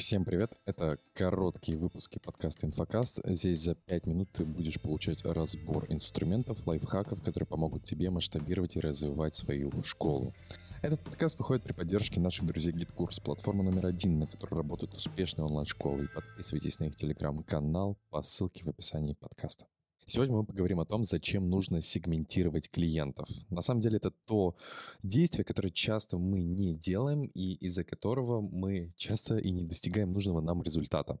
Всем 0.00 0.24
привет! 0.24 0.58
Это 0.64 0.98
короткие 1.12 1.76
выпуски 1.76 2.18
подкаста 2.18 2.66
«Инфокаст». 2.66 3.20
Здесь 3.26 3.60
за 3.60 3.74
5 3.74 4.06
минут 4.06 4.30
ты 4.32 4.46
будешь 4.46 4.80
получать 4.80 5.26
разбор 5.26 5.84
инструментов, 5.90 6.66
лайфхаков, 6.66 7.22
которые 7.22 7.46
помогут 7.46 7.84
тебе 7.84 8.08
масштабировать 8.08 8.76
и 8.76 8.80
развивать 8.80 9.34
свою 9.34 9.70
школу. 9.82 10.32
Этот 10.80 11.04
подкаст 11.04 11.38
выходит 11.38 11.64
при 11.64 11.74
поддержке 11.74 12.18
наших 12.18 12.46
друзей 12.46 12.72
GitKurs, 12.72 13.22
платформа 13.22 13.62
номер 13.62 13.88
один, 13.88 14.18
на 14.18 14.26
которой 14.26 14.54
работают 14.54 14.94
успешные 14.94 15.44
онлайн-школы. 15.44 16.08
Подписывайтесь 16.14 16.80
на 16.80 16.84
их 16.84 16.96
телеграм-канал 16.96 17.98
по 18.08 18.22
ссылке 18.22 18.64
в 18.64 18.68
описании 18.68 19.12
подкаста. 19.12 19.66
Сегодня 20.10 20.38
мы 20.38 20.44
поговорим 20.44 20.80
о 20.80 20.84
том, 20.84 21.04
зачем 21.04 21.48
нужно 21.48 21.80
сегментировать 21.80 22.68
клиентов. 22.68 23.28
На 23.48 23.62
самом 23.62 23.80
деле 23.80 23.98
это 23.98 24.10
то 24.10 24.56
действие, 25.04 25.44
которое 25.44 25.70
часто 25.70 26.18
мы 26.18 26.42
не 26.42 26.74
делаем 26.74 27.26
и 27.26 27.52
из-за 27.66 27.84
которого 27.84 28.40
мы 28.40 28.92
часто 28.96 29.38
и 29.38 29.52
не 29.52 29.62
достигаем 29.62 30.12
нужного 30.12 30.40
нам 30.40 30.64
результата. 30.64 31.20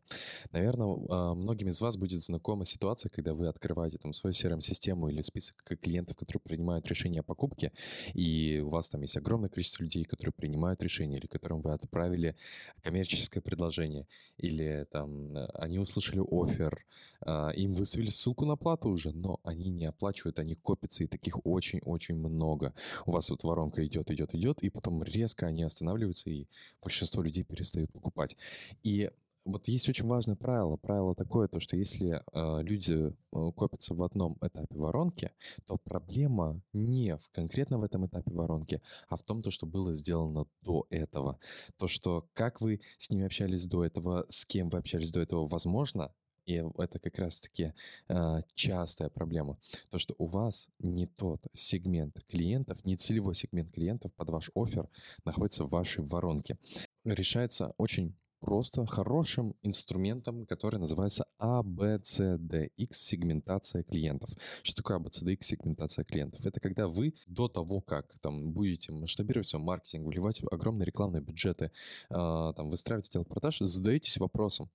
Наверное, 0.50 1.06
а, 1.08 1.34
многим 1.34 1.68
из 1.68 1.80
вас 1.80 1.96
будет 1.96 2.20
знакома 2.20 2.66
ситуация, 2.66 3.10
когда 3.10 3.32
вы 3.32 3.46
открываете 3.46 3.98
там 3.98 4.12
свою 4.12 4.34
CRM-систему 4.34 5.08
или 5.08 5.22
список 5.22 5.62
клиентов, 5.80 6.16
которые 6.16 6.40
принимают 6.40 6.88
решение 6.88 7.20
о 7.20 7.22
покупке, 7.22 7.70
и 8.14 8.58
у 8.58 8.70
вас 8.70 8.88
там 8.88 9.02
есть 9.02 9.16
огромное 9.16 9.50
количество 9.50 9.84
людей, 9.84 10.02
которые 10.02 10.32
принимают 10.32 10.82
решение 10.82 11.20
или 11.20 11.28
которым 11.28 11.60
вы 11.60 11.74
отправили 11.74 12.34
коммерческое 12.82 13.40
предложение, 13.40 14.08
или 14.36 14.84
там 14.90 15.36
они 15.54 15.78
услышали 15.78 16.20
офер, 16.28 16.84
а, 17.20 17.50
им 17.50 17.72
высвели 17.72 18.10
ссылку 18.10 18.44
на 18.46 18.56
плату, 18.56 18.79
уже, 18.88 19.12
но 19.12 19.40
они 19.44 19.70
не 19.70 19.86
оплачивают, 19.86 20.38
они 20.38 20.54
копятся, 20.54 21.04
и 21.04 21.06
таких 21.06 21.44
очень-очень 21.44 22.16
много. 22.16 22.74
У 23.06 23.12
вас 23.12 23.30
вот 23.30 23.44
воронка 23.44 23.84
идет, 23.86 24.10
идет, 24.10 24.34
идет, 24.34 24.62
и 24.62 24.70
потом 24.70 25.02
резко 25.02 25.46
они 25.46 25.62
останавливаются, 25.62 26.30
и 26.30 26.46
большинство 26.82 27.22
людей 27.22 27.44
перестают 27.44 27.92
покупать. 27.92 28.36
И 28.82 29.10
вот 29.44 29.68
есть 29.68 29.88
очень 29.88 30.06
важное 30.06 30.36
правило. 30.36 30.76
Правило 30.76 31.14
такое, 31.14 31.48
то, 31.48 31.60
что 31.60 31.76
если 31.76 32.20
э, 32.32 32.62
люди 32.62 32.92
э, 32.92 33.52
копятся 33.56 33.94
в 33.94 34.02
одном 34.02 34.36
этапе 34.40 34.76
воронки, 34.76 35.30
то 35.66 35.78
проблема 35.78 36.60
не 36.72 37.16
в, 37.16 37.30
конкретно 37.30 37.78
в 37.78 37.84
этом 37.84 38.06
этапе 38.06 38.32
воронки, 38.32 38.82
а 39.08 39.16
в 39.16 39.22
том, 39.22 39.42
то, 39.42 39.50
что 39.50 39.66
было 39.66 39.92
сделано 39.92 40.46
до 40.62 40.86
этого. 40.90 41.38
То, 41.78 41.88
что 41.88 42.28
как 42.34 42.60
вы 42.60 42.80
с 42.98 43.10
ними 43.10 43.24
общались 43.24 43.66
до 43.66 43.84
этого, 43.84 44.26
с 44.28 44.44
кем 44.44 44.68
вы 44.68 44.78
общались 44.78 45.10
до 45.10 45.20
этого, 45.20 45.46
возможно, 45.46 46.12
и 46.50 46.64
это 46.78 46.98
как 46.98 47.18
раз-таки 47.18 47.72
э, 48.08 48.40
частая 48.54 49.08
проблема. 49.08 49.56
То, 49.90 49.98
что 49.98 50.14
у 50.18 50.26
вас 50.26 50.68
не 50.78 51.06
тот 51.06 51.46
сегмент 51.52 52.20
клиентов, 52.28 52.84
не 52.84 52.96
целевой 52.96 53.34
сегмент 53.34 53.70
клиентов 53.70 54.12
под 54.14 54.30
ваш 54.30 54.50
офер 54.54 54.88
находится 55.24 55.64
в 55.64 55.70
вашей 55.70 56.04
воронке. 56.04 56.58
Решается 57.04 57.74
очень 57.78 58.14
просто 58.40 58.86
хорошим 58.86 59.54
инструментом, 59.62 60.46
который 60.46 60.80
называется 60.80 61.26
ABCDX 61.38 62.88
сегментация 62.90 63.82
клиентов. 63.82 64.30
Что 64.62 64.76
такое 64.76 64.98
ABCDX 64.98 65.38
сегментация 65.42 66.04
клиентов? 66.04 66.44
Это 66.46 66.58
когда 66.60 66.88
вы 66.88 67.14
до 67.26 67.48
того, 67.48 67.80
как 67.80 68.18
там 68.20 68.52
будете 68.52 68.92
масштабировать 68.92 69.46
свой 69.46 69.62
маркетинг, 69.62 70.06
вливать 70.06 70.42
огромные 70.50 70.86
рекламные 70.86 71.22
бюджеты, 71.22 71.66
э, 71.66 71.72
там 72.10 72.70
выстраивать 72.70 73.08
отдел 73.10 73.24
продаж, 73.24 73.58
задаетесь 73.60 74.16
вопросом, 74.16 74.70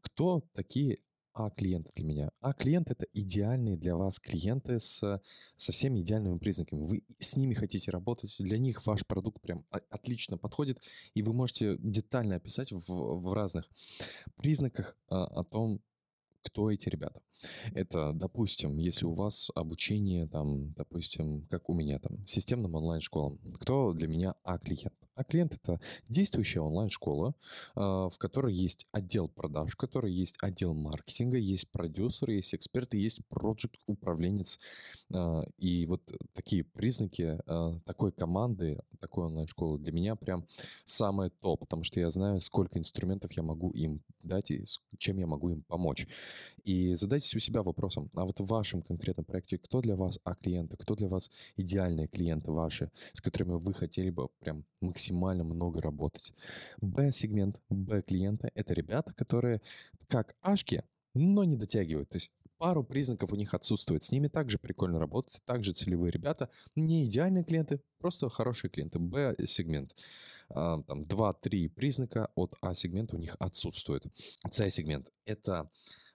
кто 0.00 0.42
такие 0.54 0.98
а 1.34 1.50
клиенты 1.50 1.92
для 1.94 2.04
меня? 2.04 2.30
А 2.40 2.52
клиент 2.52 2.90
это 2.90 3.06
идеальные 3.12 3.76
для 3.76 3.96
вас 3.96 4.20
клиенты 4.20 4.78
с, 4.78 5.20
со 5.56 5.72
всеми 5.72 6.00
идеальными 6.00 6.38
признаками. 6.38 6.86
Вы 6.86 7.04
с 7.18 7.36
ними 7.36 7.54
хотите 7.54 7.90
работать, 7.90 8.34
для 8.38 8.58
них 8.58 8.86
ваш 8.86 9.04
продукт 9.04 9.40
прям 9.42 9.66
отлично 9.90 10.38
подходит, 10.38 10.80
и 11.14 11.22
вы 11.22 11.32
можете 11.32 11.76
детально 11.78 12.36
описать 12.36 12.72
в, 12.72 12.86
в 12.88 13.32
разных 13.34 13.68
признаках 14.36 14.96
а, 15.08 15.24
о 15.24 15.44
том, 15.44 15.82
кто 16.42 16.70
эти 16.70 16.88
ребята. 16.88 17.22
Это, 17.72 18.12
допустим, 18.12 18.76
если 18.78 19.06
у 19.06 19.12
вас 19.12 19.50
обучение, 19.54 20.26
там, 20.28 20.72
допустим, 20.74 21.46
как 21.48 21.68
у 21.68 21.74
меня 21.74 21.98
там, 21.98 22.24
системным 22.26 22.74
онлайн-школам, 22.74 23.38
кто 23.54 23.92
для 23.92 24.06
меня 24.06 24.34
А-клиент? 24.44 24.94
А 25.14 25.22
клиент 25.22 25.54
это 25.54 25.80
действующая 26.08 26.60
онлайн-школа, 26.60 27.34
а, 27.74 28.08
в 28.08 28.18
которой 28.18 28.52
есть 28.52 28.86
отдел 28.92 29.28
продаж, 29.28 29.72
в 29.72 29.76
которой 29.76 30.12
есть 30.12 30.36
отдел 30.40 30.74
маркетинга, 30.74 31.36
есть 31.36 31.70
продюсеры, 31.70 32.34
есть 32.34 32.54
эксперты, 32.54 32.96
есть 32.98 33.24
проект 33.26 33.44
управленец. 33.86 34.58
А, 35.12 35.44
и 35.58 35.86
вот 35.86 36.02
такие 36.32 36.64
признаки 36.64 37.38
а, 37.46 37.78
такой 37.84 38.12
команды, 38.12 38.80
такой 39.00 39.26
онлайн-школы 39.26 39.78
для 39.78 39.92
меня 39.92 40.16
прям 40.16 40.46
самое 40.86 41.30
топ, 41.30 41.60
потому 41.60 41.84
что 41.84 42.00
я 42.00 42.10
знаю, 42.10 42.40
сколько 42.40 42.78
инструментов 42.78 43.32
я 43.32 43.42
могу 43.42 43.70
им 43.70 44.02
дать 44.22 44.50
и 44.50 44.64
чем 44.98 45.18
я 45.18 45.26
могу 45.26 45.50
им 45.50 45.62
помочь. 45.62 46.08
И 46.64 46.94
задайтесь 46.94 47.34
у 47.34 47.38
себя 47.38 47.62
вопросом, 47.62 48.10
а 48.14 48.24
вот 48.24 48.40
в 48.40 48.46
вашем 48.46 48.82
конкретном 48.82 49.24
проекте 49.24 49.58
кто 49.58 49.80
для 49.80 49.96
вас 49.96 50.18
А-клиенты, 50.24 50.76
кто 50.76 50.94
для 50.96 51.08
вас 51.08 51.30
идеальные 51.56 52.08
клиенты 52.08 52.50
ваши, 52.50 52.90
с 53.12 53.20
которыми 53.20 53.58
вы 53.58 53.74
хотели 53.74 54.10
бы 54.10 54.28
прям 54.40 54.64
максимально 54.80 55.03
много 55.12 55.80
работать. 55.80 56.32
Б-сегмент, 56.80 57.60
Б-клиента— 57.68 58.50
это 58.54 58.74
ребята, 58.74 59.14
которые 59.14 59.60
как 60.08 60.34
ашки, 60.40 60.84
но 61.14 61.44
не 61.44 61.56
дотягивают. 61.56 62.08
То 62.10 62.16
есть 62.16 62.30
пару 62.58 62.84
признаков 62.84 63.32
у 63.32 63.36
них 63.36 63.54
отсутствует. 63.54 64.02
С 64.02 64.10
ними 64.10 64.28
также 64.28 64.58
прикольно 64.58 64.98
работать, 64.98 65.42
также 65.44 65.72
целевые 65.72 66.10
ребята. 66.10 66.50
Не 66.76 67.04
идеальные 67.04 67.44
клиенты, 67.44 67.82
просто 67.98 68.28
хорошие 68.28 68.70
клиенты. 68.70 68.98
Б-сегмент. 68.98 69.94
А, 70.48 70.82
там 70.82 71.02
2-3 71.02 71.68
признака 71.68 72.30
от 72.34 72.54
А-сегмента 72.60 73.16
у 73.16 73.18
них 73.18 73.36
отсутствует. 73.38 74.06
С-сегмент— 74.50 75.10
это 75.26 75.70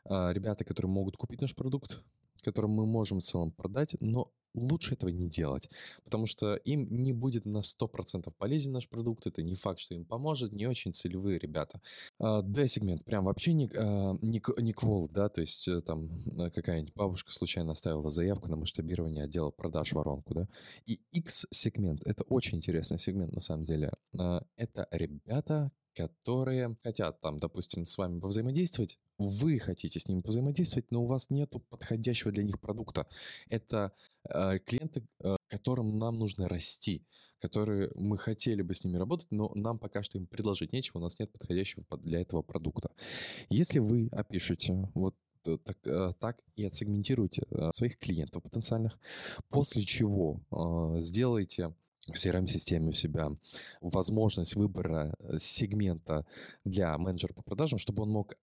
а, 0.05 0.31
ребята, 0.31 0.63
которые 0.63 0.91
могут 0.91 1.17
купить 1.17 1.41
наш 1.41 1.55
продукт, 1.55 2.03
которым 2.41 2.71
мы 2.71 2.85
можем 2.85 3.19
в 3.19 3.23
целом 3.23 3.51
продать, 3.51 3.95
но 3.99 4.31
лучше 4.53 4.93
этого 4.93 5.09
не 5.09 5.27
делать, 5.27 5.69
потому 6.03 6.25
что 6.25 6.55
им 6.55 6.87
не 6.89 7.13
будет 7.13 7.45
на 7.45 7.59
100% 7.59 8.31
полезен 8.37 8.71
наш 8.71 8.87
продукт, 8.89 9.27
это 9.27 9.43
не 9.43 9.55
факт, 9.55 9.79
что 9.79 9.95
им 9.95 10.05
поможет, 10.05 10.53
не 10.53 10.67
очень 10.67 10.93
целевые 10.93 11.39
ребята. 11.39 11.81
А, 12.19 12.41
D-сегмент 12.41 13.03
прям 13.05 13.25
вообще 13.25 13.53
не, 13.53 13.69
а, 13.75 14.15
не, 14.21 14.41
не 14.61 14.73
квол, 14.73 15.09
да, 15.09 15.29
то 15.29 15.41
есть 15.41 15.67
э, 15.67 15.81
там 15.81 16.09
э, 16.37 16.49
какая-нибудь 16.49 16.93
бабушка 16.95 17.31
случайно 17.31 17.71
оставила 17.71 18.11
заявку 18.11 18.49
на 18.49 18.55
масштабирование 18.55 19.25
отдела 19.25 19.51
продаж 19.51 19.93
воронку, 19.93 20.33
да, 20.33 20.47
и 20.85 20.99
X-сегмент, 21.11 22.05
это 22.05 22.23
очень 22.23 22.57
интересный 22.57 22.99
сегмент 22.99 23.33
на 23.33 23.41
самом 23.41 23.63
деле, 23.63 23.91
а, 24.17 24.43
это 24.55 24.87
ребята, 24.91 25.71
которые 25.99 26.77
хотят 26.81 27.19
там, 27.19 27.39
допустим, 27.39 27.83
с 27.83 27.97
вами 27.97 28.19
повзаимодействовать, 28.19 28.97
вы 29.17 29.59
хотите 29.59 29.99
с 29.99 30.07
ними 30.07 30.21
взаимодействовать, 30.23 30.91
но 30.91 31.03
у 31.03 31.07
вас 31.07 31.29
нет 31.29 31.51
подходящего 31.69 32.31
для 32.31 32.43
них 32.43 32.57
продукта. 32.61 33.05
Это 33.49 33.91
э, 34.33 34.59
клиенты, 34.59 35.03
э, 35.19 35.35
которым 35.49 35.99
нам 35.99 36.17
нужно 36.17 36.47
расти, 36.47 37.05
которые 37.39 37.91
мы 37.95 38.17
хотели 38.17 38.61
бы 38.61 38.75
с 38.75 38.85
ними 38.85 38.95
работать, 38.95 39.27
но 39.29 39.51
нам 39.55 39.77
пока 39.77 40.01
что 40.01 40.17
им 40.17 40.25
предложить 40.25 40.71
нечего, 40.71 40.99
у 40.99 41.01
нас 41.01 41.19
нет 41.19 41.33
подходящего 41.33 41.83
для 41.97 42.21
этого 42.21 42.43
продукта. 42.43 42.91
Если 43.49 43.79
вы 43.79 44.07
опишете 44.13 44.89
вот 44.93 45.15
э, 45.47 45.57
так, 45.65 45.77
э, 45.85 46.13
так 46.21 46.41
и 46.55 46.63
отсегментируете 46.63 47.43
э, 47.51 47.71
своих 47.73 47.97
клиентов 47.97 48.41
потенциальных, 48.43 48.97
после 49.49 49.81
чего 49.81 50.39
э, 50.49 51.01
сделаете 51.01 51.73
в 52.07 52.13
CRM-системе 52.13 52.89
у 52.89 52.93
себя 52.93 53.29
возможность 53.81 54.55
выбора 54.55 55.15
сегмента 55.39 56.25
для 56.63 56.97
менеджера 56.97 57.33
по 57.33 57.41
продажам, 57.41 57.79
чтобы 57.79 58.03
он 58.03 58.09
мог 58.09 58.35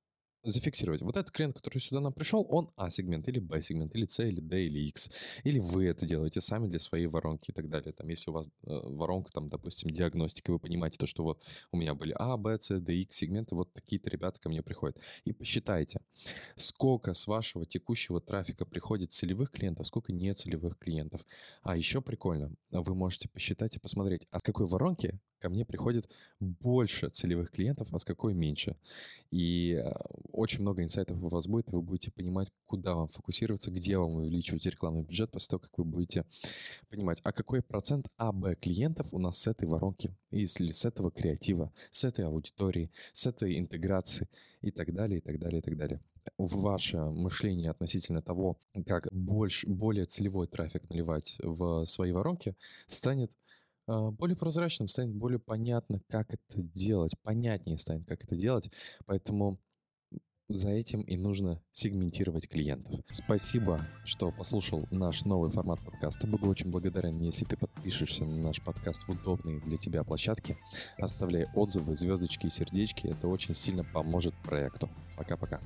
зафиксировать. 0.50 1.02
Вот 1.02 1.16
этот 1.16 1.30
клиент, 1.30 1.54
который 1.54 1.78
сюда 1.78 2.00
нам 2.00 2.12
пришел, 2.12 2.46
он 2.48 2.70
А-сегмент 2.76 3.28
или 3.28 3.38
Б-сегмент, 3.38 3.94
или 3.94 4.06
С, 4.06 4.24
или 4.24 4.40
D, 4.40 4.64
или 4.64 4.88
X. 4.88 5.10
Или 5.44 5.58
вы 5.58 5.86
это 5.86 6.06
делаете 6.06 6.40
сами 6.40 6.68
для 6.68 6.78
своей 6.78 7.06
воронки 7.06 7.50
и 7.50 7.52
так 7.52 7.68
далее. 7.68 7.92
Там, 7.92 8.08
если 8.08 8.30
у 8.30 8.34
вас 8.34 8.48
э, 8.48 8.50
воронка, 8.64 9.32
там, 9.32 9.48
допустим, 9.48 9.90
диагностика, 9.90 10.50
вы 10.50 10.58
понимаете 10.58 10.98
то, 10.98 11.06
что 11.06 11.22
вот 11.22 11.42
у 11.72 11.76
меня 11.76 11.94
были 11.94 12.14
А, 12.18 12.36
Б, 12.36 12.58
С, 12.60 12.78
D, 12.80 12.94
X 12.94 13.16
сегменты, 13.16 13.54
вот 13.54 13.72
такие-то 13.72 14.10
ребята 14.10 14.40
ко 14.40 14.48
мне 14.48 14.62
приходят. 14.62 14.98
И 15.24 15.32
посчитайте, 15.32 16.00
сколько 16.56 17.14
с 17.14 17.26
вашего 17.26 17.66
текущего 17.66 18.20
трафика 18.20 18.64
приходит 18.64 19.12
целевых 19.12 19.50
клиентов, 19.50 19.86
сколько 19.86 20.12
нецелевых 20.12 20.78
клиентов. 20.78 21.24
А 21.62 21.76
еще 21.76 22.00
прикольно, 22.00 22.54
вы 22.70 22.94
можете 22.94 23.28
посчитать 23.28 23.76
и 23.76 23.80
посмотреть, 23.80 24.26
от 24.30 24.42
какой 24.42 24.66
воронки 24.66 25.18
ко 25.46 25.50
мне 25.50 25.64
приходит 25.64 26.10
больше 26.40 27.08
целевых 27.08 27.52
клиентов, 27.52 27.86
а 27.92 28.00
с 28.00 28.04
какой 28.04 28.34
меньше. 28.34 28.76
И 29.30 29.80
э, 29.80 29.92
очень 30.32 30.62
много 30.62 30.82
инсайтов 30.82 31.22
у 31.22 31.28
вас 31.28 31.46
будет, 31.46 31.72
и 31.72 31.76
вы 31.76 31.82
будете 31.82 32.10
понимать, 32.10 32.50
куда 32.64 32.96
вам 32.96 33.06
фокусироваться, 33.06 33.70
где 33.70 33.96
вам 33.96 34.16
увеличивать 34.16 34.66
рекламный 34.66 35.04
бюджет 35.04 35.30
после 35.30 35.50
того, 35.50 35.60
как 35.60 35.78
вы 35.78 35.84
будете 35.84 36.24
понимать, 36.90 37.20
а 37.22 37.30
какой 37.30 37.62
процент 37.62 38.08
АБ 38.16 38.58
клиентов 38.60 39.06
у 39.12 39.20
нас 39.20 39.38
с 39.38 39.46
этой 39.46 39.68
воронки, 39.68 40.16
если 40.32 40.72
с 40.72 40.84
этого 40.84 41.12
креатива, 41.12 41.72
с 41.92 42.02
этой 42.02 42.24
аудитории, 42.24 42.90
с 43.12 43.26
этой 43.28 43.56
интеграции 43.56 44.28
и 44.62 44.72
так 44.72 44.92
далее, 44.92 45.18
и 45.18 45.22
так 45.22 45.38
далее, 45.38 45.60
и 45.60 45.62
так 45.62 45.76
далее 45.76 46.00
ваше 46.38 46.96
мышление 46.96 47.70
относительно 47.70 48.20
того, 48.20 48.58
как 48.84 49.06
больше, 49.12 49.68
более 49.68 50.06
целевой 50.06 50.48
трафик 50.48 50.90
наливать 50.90 51.36
в 51.40 51.86
свои 51.86 52.10
воронки, 52.10 52.56
станет 52.88 53.30
более 53.86 54.36
прозрачным, 54.36 54.88
станет 54.88 55.14
более 55.14 55.38
понятно, 55.38 56.00
как 56.08 56.32
это 56.32 56.62
делать, 56.62 57.12
понятнее 57.22 57.78
станет, 57.78 58.06
как 58.06 58.24
это 58.24 58.36
делать. 58.36 58.70
Поэтому 59.06 59.58
за 60.48 60.70
этим 60.70 61.02
и 61.02 61.16
нужно 61.16 61.60
сегментировать 61.72 62.48
клиентов. 62.48 63.00
Спасибо, 63.10 63.84
что 64.04 64.30
послушал 64.30 64.86
наш 64.90 65.24
новый 65.24 65.50
формат 65.50 65.84
подкаста. 65.84 66.28
Буду 66.28 66.48
очень 66.48 66.70
благодарен, 66.70 67.20
если 67.20 67.44
ты 67.44 67.56
подпишешься 67.56 68.24
на 68.24 68.36
наш 68.36 68.62
подкаст 68.62 69.02
в 69.02 69.10
удобные 69.10 69.60
для 69.60 69.76
тебя 69.76 70.04
площадки. 70.04 70.56
Оставляй 70.98 71.46
отзывы, 71.54 71.96
звездочки 71.96 72.46
и 72.46 72.50
сердечки. 72.50 73.08
Это 73.08 73.26
очень 73.26 73.54
сильно 73.54 73.84
поможет 73.84 74.34
проекту. 74.42 74.88
Пока-пока. 75.16 75.60